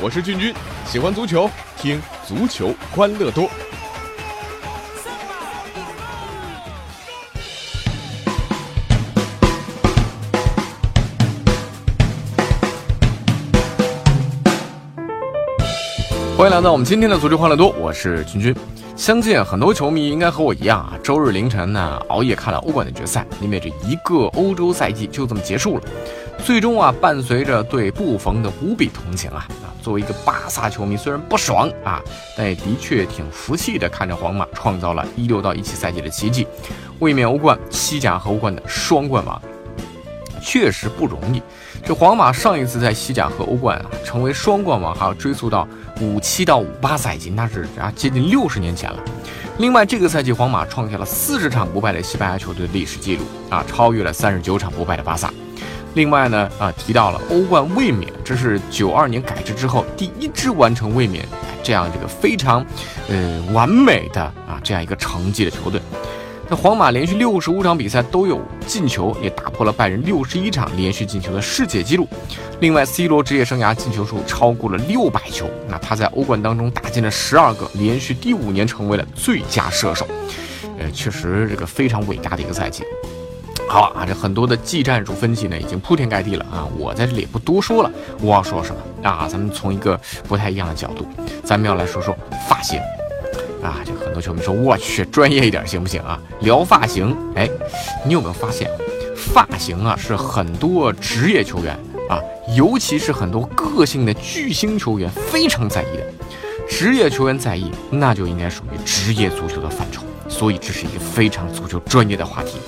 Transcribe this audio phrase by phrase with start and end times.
[0.00, 0.54] 我是俊君，
[0.86, 3.50] 喜欢足球，听足球欢乐多。
[16.36, 18.54] 欢迎来到我们今天的足球欢乐多，我是君君。
[18.98, 25.84] 相信很多球迷应该和我一样啊，周日凌晨呢熬夜看了欧冠的决赛，因为这一个欧洲赛季就这么结束了。
[26.44, 32.02] 最终啊，伴随着对布冯的无比同情啊啊，作为一个巴萨球迷，虽然不爽啊，
[32.36, 36.44] 但也的确挺服气的，看着皇马创造了一六到一七赛季的奇迹，
[36.98, 39.40] 卫冕欧冠、西甲和欧冠的双冠王，
[40.40, 41.42] 确实不容易。
[41.84, 45.66] 这皇马上一次在西甲和欧冠啊成为双冠王，还要追溯到
[46.00, 48.98] 五七到五八赛季，那是啊接近六十年前了。
[49.58, 55.32] 另外，这个赛季皇马创下了四十场不败的西班牙球队历史记录啊，超越了三十九场不败的巴萨。
[55.94, 61.26] 另外呢，啊，提到了欧冠卫冕，这是九二年改制之后第一支完成卫冕
[61.62, 62.64] 这样这个非常，
[63.08, 65.80] 呃，完美的啊这样一个成绩的球队。
[66.50, 72.08] 那皇马连续六十五场比赛都有进球，也打破了拜仁六十一场连续进球的世界纪录。
[72.60, 80.08] 另外，C 罗职业生涯进球数超过了六百球，那他在欧冠当中打进了十二个，连续第五年成为了最佳射手。
[80.78, 82.82] 呃，确实这个非常伟大的一个赛季。
[83.68, 86.66] 好啊，这很多的技战术分析呢，已经铺天盖地了啊！
[86.78, 87.90] 我在这里也不多说了。
[88.22, 89.28] 我要说什么啊？
[89.30, 91.06] 咱们从一个不太一样的角度，
[91.44, 92.16] 咱们要来说说
[92.48, 92.80] 发型
[93.62, 93.80] 啊！
[93.84, 96.18] 这很多球迷说，我去，专业一点行不行啊？
[96.40, 97.48] 聊发型，哎，
[98.04, 98.70] 你有没有发现，
[99.16, 101.78] 发型啊是很多职业球员
[102.08, 102.20] 啊，
[102.56, 106.04] 尤其是很多个性的巨星球员非常在意的。
[106.68, 110.02] 职业球员在意，那就应该属于职业足球的范畴。
[110.28, 112.58] 所以这是一个非常足球专业的话题。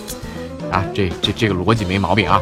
[0.70, 2.41] 啊，这这这个逻辑没毛病啊。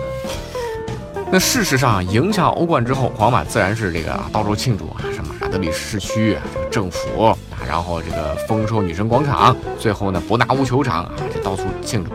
[1.31, 7.37] 那事实上，赢下欧冠之后，皇马自然是这个到处庆祝啊，什么德里市区、这个政府啊，
[7.67, 12.11] 然后这个丰收女神广场，最后呢伯纳乌球场啊，这到处庆祝。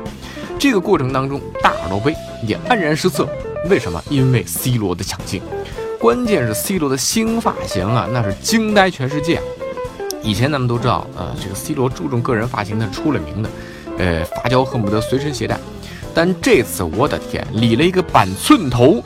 [0.59, 2.15] 这个过程当中，大耳朵杯
[2.45, 3.27] 也黯然失色。
[3.69, 4.01] 为什么？
[4.09, 5.41] 因为 C 罗的抢镜，
[5.99, 9.41] 关键是 C 罗的新发型啊，那是惊呆全世界。
[10.21, 13.49] 以前咱们都知道，呃，这个 C 罗注重个人发型，那是出了名的，
[13.97, 15.59] 呃，发胶恨不得随身携带。
[16.13, 19.03] 但这次我的天，理了一个板寸头，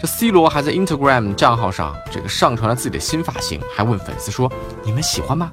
[0.00, 4.50] 这 C 罗还在 Instagram 账号上这个上传了自己的新发型，还问粉丝说
[4.82, 5.52] ：“你们喜欢吗？”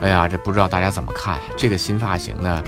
[0.00, 2.64] 哎呀，这不知道大家怎么看这个新发型呢？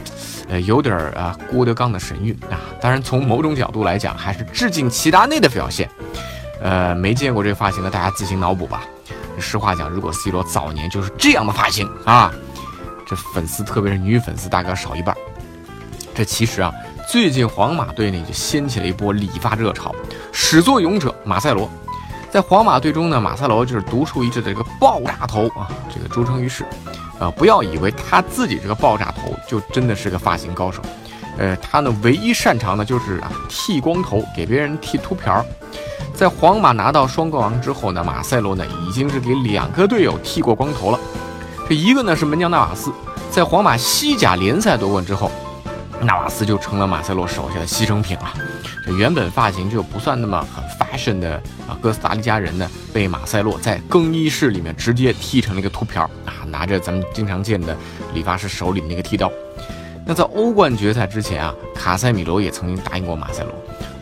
[0.48, 2.58] 呃，有点儿啊郭德纲的神韵啊。
[2.80, 5.90] 当然，从某种角度来讲，还是致敬齐达内的表现。
[6.62, 8.84] 呃，没见过这个发型的，大家自行脑补吧。
[9.40, 12.32] 实话讲，如果 C 罗早年就是这样的发型啊，
[13.04, 15.16] 这粉丝特别是女粉丝大概少一半。
[16.14, 16.72] 这其实啊。
[17.10, 19.92] 最近皇马队呢就掀起了一波理发热潮，
[20.30, 21.68] 始作俑者马塞罗，
[22.30, 26.64] 在皇马队中呢，马塞罗就是独树一帜的这个爆炸头啊，这个著称于世。
[27.18, 30.80] 呃，不要以为他自己这个爆炸头就真的是个发型高手，
[31.36, 35.44] 呃，他呢唯一擅长的就是啊剃光头，给别人剃秃瓢。
[36.14, 41.00] 在皇马拿到双冠王之后呢，马塞罗呢已经是给两个队友剃过光头了。
[41.68, 42.92] 这一个呢是门将纳瓦斯，
[43.32, 45.28] 在皇马西甲联赛夺冠之后。
[46.00, 48.32] 纳瓦斯就成了马塞洛手下的牺牲品了。
[48.84, 51.34] 这原本发型就不算那么很 fashion 的
[51.68, 57.76] 啊，哥斯达黎加人呢，被马塞洛在更衣室里面直接剃成了一个秃瓢啊，拿着咱们经常见的
[58.14, 59.30] 理发师手里那个剃刀。
[60.06, 63.52] 那在欧冠决赛之前啊，卡塞米罗也曾经答应过马塞洛，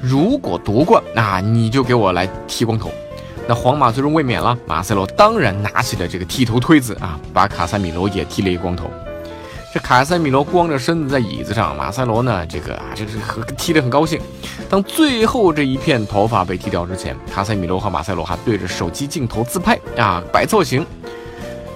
[0.01, 2.91] 如果夺冠，那你就给我来剃光头。
[3.49, 8.91] 那皇马最终卫冕了，马塞洛当然拿起了这个剃头推子啊，把卡塞米罗也剃了一光头。
[9.79, 14.21] 卡塞米罗光着身子在椅子上，马塞罗呢，这个啊，这是和踢得很高兴。
[14.69, 20.87] 当最后这一片头发被剃掉之前，卡塞米罗和马塞罗还对着手机镜头自拍啊，摆造型。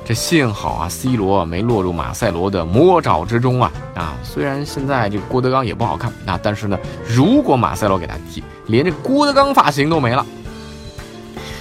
[0.04, 4.14] 这幸好啊，C 罗没落入马塞罗的魔爪之中啊啊！
[4.24, 6.76] 虽然现在这个郭德纲也不好看啊，但是呢，
[7.06, 10.26] 如果马塞罗给他剃，连这郭德纲发型都没了。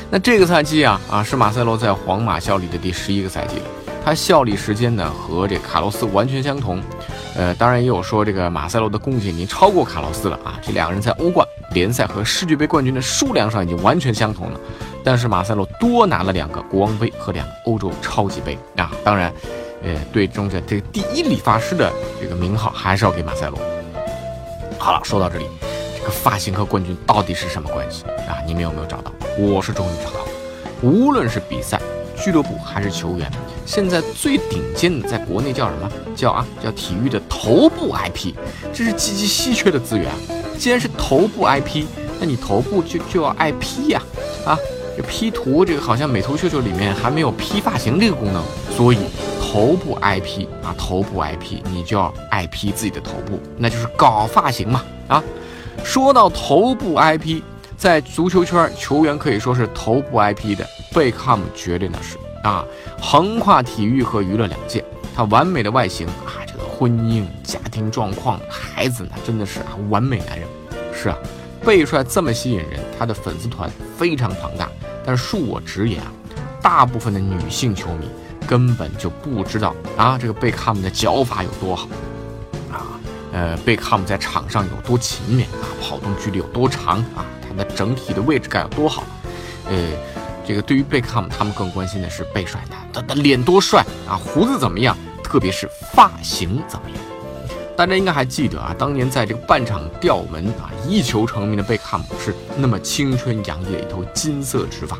[0.10, 3.63] 那这个赛季啊啊，是马塞罗在皇马效力的第十一个赛季了。
[4.03, 6.81] 他效力时间呢和这卡洛斯完全相同，
[7.36, 10.59] 呃，当然也有说这个马塞洛的贡献已经超过卡洛斯了啊。
[10.62, 14.59] 这两个人在欧冠、联赛和世界杯冠军的数量上已经完全相同了，
[15.03, 18.92] 但是马塞洛多拿了两个国王杯和两个欧洲超级杯啊。
[19.03, 19.31] 当然，
[19.83, 23.59] 呃，队中的这个第一理发师的这个名号还是要给马塞洛。
[24.80, 25.45] 好了，说到这里，
[25.95, 28.42] 这个发型和冠军到底是什么关系啊？
[28.47, 29.12] 你们有没有找到？
[29.38, 30.31] 我是终于找到了，
[30.81, 31.80] 无论是比赛。
[32.23, 33.29] 俱乐部还是球员，
[33.65, 36.45] 现在最顶尖的，在国内叫什么叫啊？
[36.63, 38.33] 叫体育的头部 IP，
[38.71, 40.12] 这是极其稀缺的资源。
[40.57, 41.85] 既然是头部 IP，
[42.19, 44.01] 那你头部就就要 IP 呀，
[44.45, 44.56] 啊，
[44.95, 48.44] 这 P 图这个好像美图秀秀里面还没有 P 发型这个功能，
[48.77, 49.00] 所以
[49.41, 55.23] 头部 IP 啊，头部 IP 你就要 IP 自己的头部，那就是搞发型嘛，啊，
[55.83, 57.41] 说到头部 IP，
[57.81, 60.63] 在足球圈球员可以说是头部 IP 的
[60.94, 62.63] 贝克汉姆绝对那是啊，
[63.01, 64.86] 横跨体育和娱乐两界，
[65.16, 70.48] 他完美的外形啊，这个婚姻、家庭状况、孩子呢，真的是啊完美男人，
[70.94, 71.18] 是啊。
[71.66, 73.68] 贝帅这么吸引人，他的粉丝团
[73.98, 74.69] 非常庞大。
[75.04, 76.12] 但恕我直言啊，
[76.62, 78.07] 大部分的女性球迷
[78.45, 81.88] 根本就不知道啊，这个贝克汉姆的脚法有多好
[82.72, 82.86] 啊，
[83.33, 87.25] 呃，贝克汉姆在场上有多勤勉啊，跑动距离有多长啊，
[87.56, 89.03] 那整体的位置该有多好。
[89.69, 89.77] 呃，
[90.45, 96.98] 这个对于贝克汉姆，他们更关心的是贝帅他他的脸多帅啊，胡子怎么样，特别是发型怎么样。
[97.77, 104.97] 大家应该还记得啊，当年在这个半场吊门啊一球成名的贝克汉姆是那么青春洋溢的一头金色直发，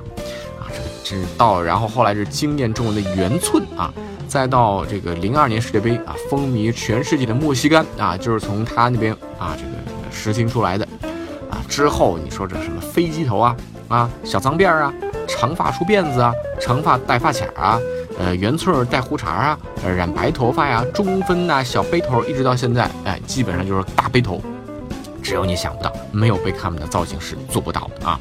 [0.58, 3.94] 啊，这个直到然后后来是惊艳众人的圆寸啊，
[4.28, 9.72] 再到这个零二年世界杯啊风靡全世界的莫西干啊，就是从他那边啊这个
[10.12, 10.88] 实行出来的
[11.72, 13.56] 之后你说这什么飞机头啊
[13.88, 14.94] 啊小脏辫啊
[15.26, 17.80] 长发梳辫子啊长发戴发卡啊。
[18.20, 24.40] 呃，圆寸带胡茬啊呃，染白头发呀，中分呐，小背头，一直到现在，哎，基本上就是大背头。
[25.24, 28.20] 只有你想不到，没有被他们的造型师做不到的啊。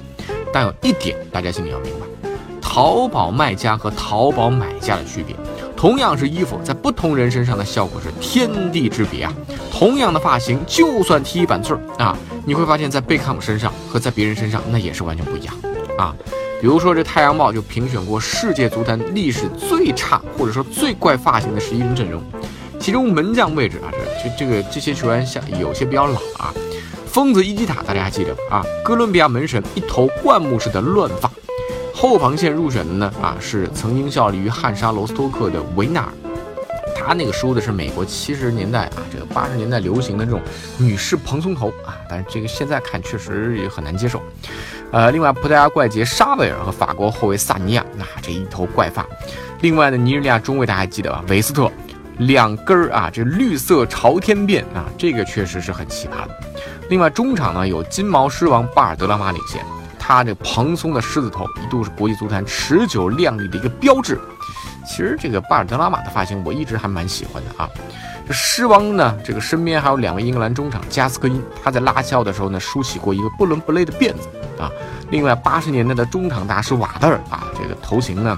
[0.55, 2.31] 但有一点，大家心里要明白：
[2.63, 5.37] 淘宝卖家和淘宝买家的区别。
[5.81, 9.33] 同样是衣服，在不同人身上的效果是天地之别啊。
[9.73, 15.55] 同样的发型，就算剃一板寸啊，你会发现在贝克汉姆身上和在别人身上，那也是完全不一样
[15.97, 16.15] 啊。
[16.61, 22.23] 比如说，这《太阳报》就评选过世界足坛历史最差或者说最怪发型的十一人阵容，
[22.79, 23.89] 其中门将位置啊，
[24.23, 26.53] 这这这个这些球员像有些比较老啊。
[27.07, 28.59] 疯子伊基塔大家还记得吧？
[28.59, 31.31] 啊，哥伦比亚门神一头灌木式的乱发。
[32.01, 36.09] 后防线入选的呢啊，是曾经效力于汉莎罗斯托克的维纳尔。
[36.97, 40.41] 他那个梳的是美国七十年代啊，这个八十年代流行的这种
[40.79, 44.23] 女士蓬松头啊，但是这个现在看确实也很难接受。
[44.93, 49.07] 呃，另外葡萄牙怪杰沙维尔和法国后卫萨尼亚，那这一头怪发。
[49.61, 51.23] 另外呢，尼日利亚中卫大家还记得吧？
[51.29, 51.71] 韦斯特
[52.17, 56.35] 两根儿啊，这绿色朝天辫啊，这个确实是很奇葩的。
[56.89, 59.63] 另外中场呢，有金毛狮王巴尔德拉马领衔，
[60.01, 64.19] 他这蓬松的狮子头一度是国际足坛持久靓丽的一个标志。
[64.89, 67.69] 其实这个巴尔德拉马的发型我一直还蛮喜欢的啊。
[68.27, 74.71] 这狮王呢，这个身边还有两位英格兰中场加斯科因，他在拉肖的时候呢梳起过一个不伦不类的辫子啊。
[75.11, 78.37] 另外八十年代的中场大师瓦德尔啊，这个头型呢，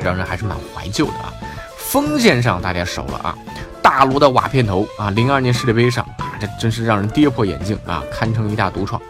[0.00, 1.32] 让人还是蛮怀旧的啊。
[1.76, 3.34] 锋线上大家熟了啊，
[3.82, 9.00] 大罗的瓦片头啊，零二年世界杯上啊，这真是让人跌破眼镜啊，堪称一大独创。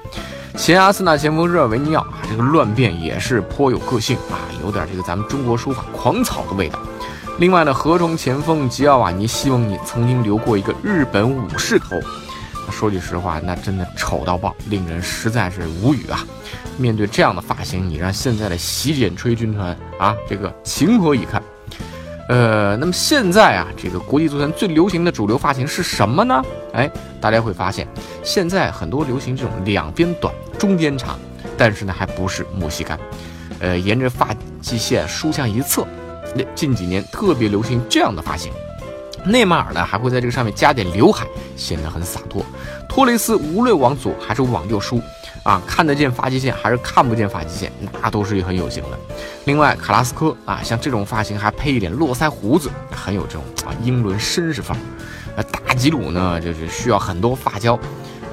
[0.57, 6.79] 前阿森纳前锋热尔维尼奥啊，这个乱变也是颇有个性啊，有点这个咱们中国书法狂草的味道。
[7.39, 12.01] 另外呢，河中前锋吉奥瓦尼希望你曾经留过一个日本武士头。
[12.71, 16.25] 说句实话，那真的丑到爆，令人实在是无语啊！
[16.79, 21.43] 面对这样的发型，你让现在的洗剪吹军团啊，这个情何以堪？
[22.29, 26.43] 呃，那么现在啊，这个国际足坛最流行的主流发型是什么呢？
[26.73, 26.91] 哎，
[27.25, 27.89] 大家会发现，
[28.23, 31.19] 现在很多流行这种两边短、中间长，
[31.57, 33.01] 但是呢，还不是莫西干，
[33.61, 34.29] 呃，沿着发
[34.61, 35.87] 际线梳向一侧。
[36.37, 38.53] 那近几年特别流行这样的发型。
[39.25, 42.45] 内马尔呢，还会在这个上面加点刘海，显得很洒脱。
[42.87, 45.01] 托雷斯无论往左还是往右梳。
[45.45, 47.73] 啊，看得见发际线还是看不见发际线，
[48.03, 48.99] 那都是很有型的。
[49.47, 54.81] 另外，卡拉斯科啊，像这种发型还配一点络腮胡子，很有这种啊英伦绅士范儿。
[55.37, 57.75] 呃，大吉鲁呢，就是需要很多发胶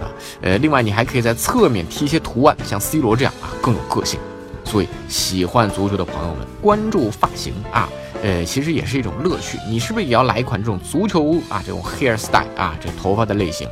[0.02, 0.10] 啊。
[0.42, 4.20] 呃，另外你还可以在侧面贴一些图案，像 C 罗这样啊，更有个性。
[4.64, 7.90] 所以，喜欢足球的朋友们，关注发型啊。
[8.24, 9.58] 呃，其实也是一种乐趣。
[9.68, 13.68] 你是不是也要来一款这种足球啊，这种 hair style 啊，这头发的类型？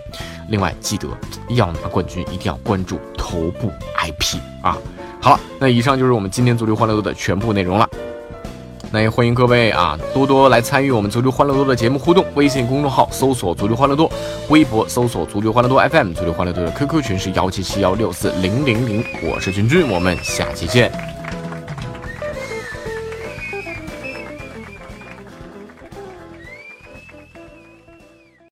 [0.50, 1.08] 另外，记得
[1.50, 4.76] 要拿冠军，一定要关注头部 IP 啊。
[5.22, 7.88] 好了，那以上就是我们今天足球欢乐多的全部内容了。
[8.92, 12.26] 那也欢迎各位啊，多多来参与我们足球欢乐多的节目互动。
[12.36, 14.12] 微信公众号搜索足球欢乐多，
[14.50, 19.04] 微博搜索足球欢乐多 FM，足球欢乐多的 QQ 群是幺七七幺六四零零零。
[19.24, 21.09] 我是君君，我们下期见。